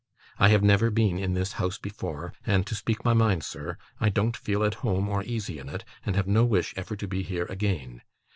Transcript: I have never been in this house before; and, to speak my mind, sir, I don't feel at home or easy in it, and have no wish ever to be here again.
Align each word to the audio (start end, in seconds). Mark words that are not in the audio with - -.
I 0.39 0.49
have 0.49 0.63
never 0.63 0.89
been 0.89 1.19
in 1.19 1.35
this 1.35 1.51
house 1.61 1.77
before; 1.77 2.33
and, 2.43 2.65
to 2.65 2.73
speak 2.73 3.05
my 3.05 3.13
mind, 3.13 3.43
sir, 3.43 3.77
I 3.99 4.09
don't 4.09 4.35
feel 4.35 4.63
at 4.63 4.73
home 4.81 5.07
or 5.07 5.21
easy 5.21 5.59
in 5.59 5.69
it, 5.69 5.85
and 6.03 6.15
have 6.15 6.27
no 6.27 6.43
wish 6.43 6.73
ever 6.75 6.95
to 6.95 7.07
be 7.07 7.21
here 7.21 7.45
again. 7.51 8.01